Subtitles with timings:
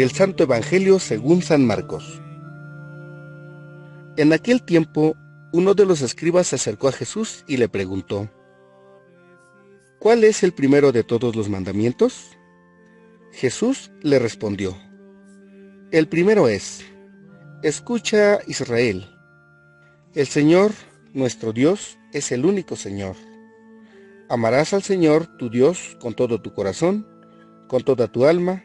[0.00, 2.22] del Santo Evangelio según San Marcos.
[4.16, 5.14] En aquel tiempo,
[5.52, 8.30] uno de los escribas se acercó a Jesús y le preguntó,
[9.98, 12.30] ¿Cuál es el primero de todos los mandamientos?
[13.32, 14.74] Jesús le respondió,
[15.90, 16.82] El primero es,
[17.62, 19.06] Escucha Israel,
[20.14, 20.72] el Señor,
[21.12, 23.16] nuestro Dios, es el único Señor.
[24.30, 27.06] Amarás al Señor, tu Dios, con todo tu corazón,
[27.68, 28.64] con toda tu alma,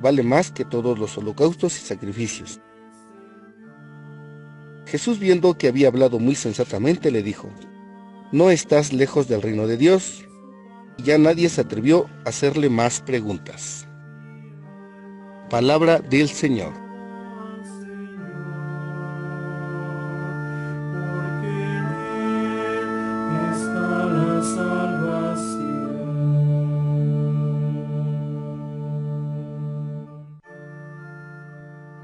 [0.00, 2.60] vale más que todos los holocaustos y sacrificios.
[4.86, 7.48] Jesús viendo que había hablado muy sensatamente, le dijo,
[8.32, 10.24] No estás lejos del reino de Dios
[11.02, 13.86] ya nadie se atrevió a hacerle más preguntas.
[15.48, 16.72] Palabra del Señor.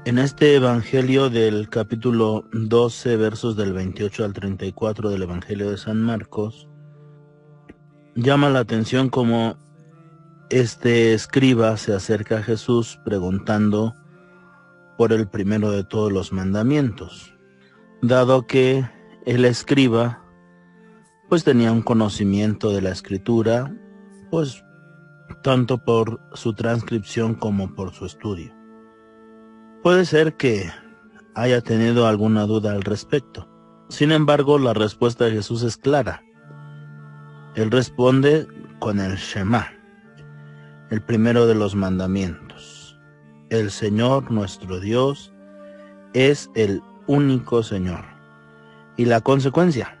[0.07, 6.01] En este Evangelio del capítulo 12, versos del 28 al 34 del Evangelio de San
[6.01, 6.69] Marcos,
[8.15, 9.57] llama la atención como
[10.49, 13.95] este escriba se acerca a Jesús preguntando
[14.97, 17.35] por el primero de todos los mandamientos,
[18.01, 18.89] dado que
[19.25, 20.23] el escriba
[21.27, 23.75] pues tenía un conocimiento de la escritura,
[24.31, 24.63] pues
[25.43, 28.56] tanto por su transcripción como por su estudio.
[29.83, 30.69] Puede ser que
[31.35, 33.47] haya tenido alguna duda al respecto.
[33.89, 36.23] Sin embargo, la respuesta de Jesús es clara.
[37.55, 38.47] Él responde
[38.79, 39.71] con el Shema,
[40.89, 42.99] el primero de los mandamientos.
[43.49, 45.31] El Señor nuestro Dios
[46.13, 48.03] es el único Señor.
[48.97, 49.99] Y la consecuencia,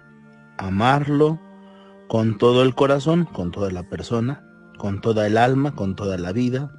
[0.57, 1.39] amarlo
[2.07, 4.43] con todo el corazón, con toda la persona,
[4.79, 6.71] con toda el alma, con toda la vida,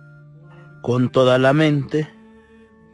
[0.82, 2.08] con toda la mente,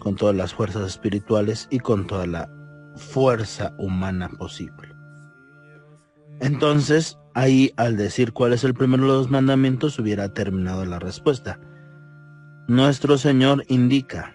[0.05, 2.51] con todas las fuerzas espirituales y con toda la
[2.95, 4.95] fuerza humana posible.
[6.41, 11.59] Entonces, ahí al decir cuál es el primero de los mandamientos hubiera terminado la respuesta.
[12.69, 14.35] Nuestro Señor indica,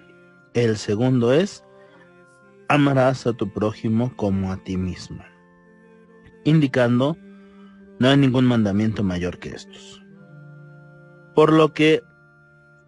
[0.56, 1.64] el segundo es,
[2.68, 5.24] amarás a tu prójimo como a ti mismo,
[6.46, 7.16] indicando,
[8.00, 10.04] no hay ningún mandamiento mayor que estos.
[11.36, 12.02] Por lo que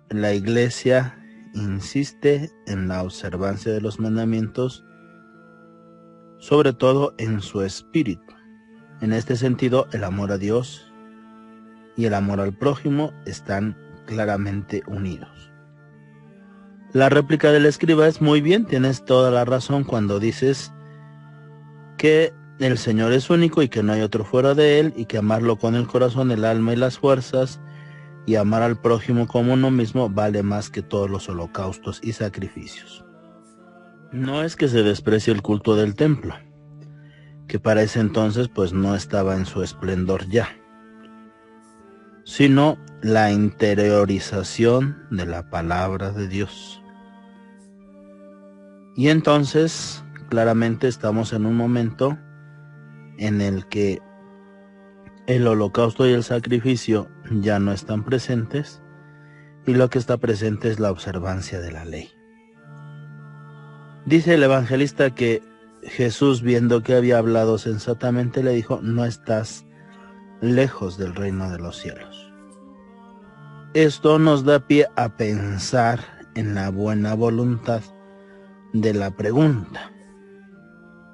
[0.09, 1.20] la iglesia
[1.53, 4.85] insiste en la observancia de los mandamientos,
[6.37, 8.33] sobre todo en su espíritu
[9.01, 10.93] en este sentido, el amor a Dios
[11.97, 13.75] y el amor al prójimo están
[14.05, 15.51] claramente unidos.
[16.93, 20.71] La réplica del escriba es muy bien, tienes toda la razón cuando dices
[21.97, 25.17] que el Señor es único y que no hay otro fuera de Él y que
[25.17, 27.59] amarlo con el corazón, el alma y las fuerzas
[28.25, 33.05] y amar al prójimo como uno mismo vale más que todos los holocaustos y sacrificios.
[34.11, 36.35] No es que se desprecie el culto del templo,
[37.47, 40.49] que para ese entonces pues no estaba en su esplendor ya,
[42.23, 46.81] sino la interiorización de la palabra de Dios.
[48.95, 52.17] Y entonces claramente estamos en un momento
[53.17, 53.99] en el que
[55.27, 57.07] el holocausto y el sacrificio
[57.39, 58.81] ya no están presentes
[59.65, 62.11] y lo que está presente es la observancia de la ley.
[64.05, 65.41] Dice el evangelista que
[65.83, 69.65] Jesús, viendo que había hablado sensatamente, le dijo, no estás
[70.41, 72.31] lejos del reino de los cielos.
[73.73, 75.99] Esto nos da pie a pensar
[76.35, 77.81] en la buena voluntad
[78.73, 79.91] de la pregunta,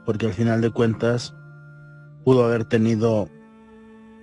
[0.05, 1.35] porque al final de cuentas
[2.23, 3.29] pudo haber tenido,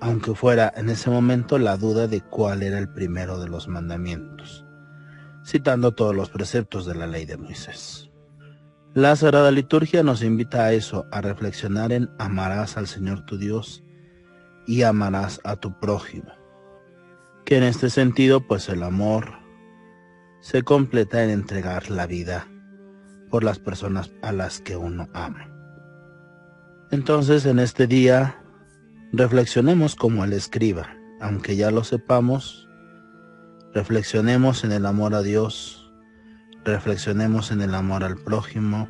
[0.05, 4.67] aunque fuera en ese momento, la duda de cuál era el primero de los mandamientos,
[5.47, 8.11] citando todos los preceptos de la ley de Moisés.
[8.93, 13.83] La Sagrada Liturgia nos invita a eso, a reflexionar en amarás al Señor tu Dios
[14.67, 16.31] y amarás a tu prójimo.
[17.47, 19.33] Que en este sentido, pues el amor
[20.43, 22.47] se completa en entregar la vida
[23.31, 25.49] por las personas a las que uno ama.
[26.91, 28.44] Entonces, en este día,
[29.17, 32.69] reflexionemos como el escriba, aunque ya lo sepamos,
[33.73, 35.81] reflexionemos en el amor a Dios.
[36.65, 38.89] Reflexionemos en el amor al prójimo,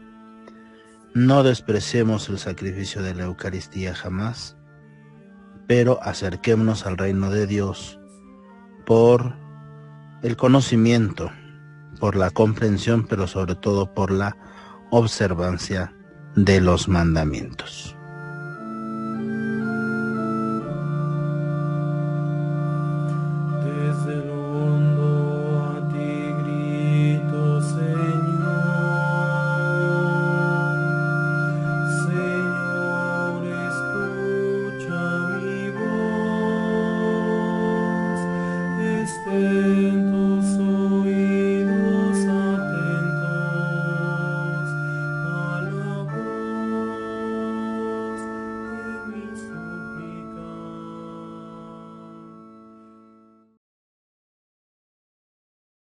[1.13, 4.57] no despreciemos el sacrificio de la Eucaristía jamás,
[5.67, 7.99] pero acerquémonos al reino de Dios
[8.87, 9.35] por
[10.23, 11.33] el conocimiento,
[11.99, 14.37] por la comprensión, pero sobre todo por la
[14.91, 15.93] observancia
[16.37, 17.94] de los mandamientos.